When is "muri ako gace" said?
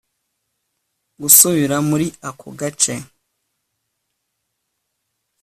1.89-2.93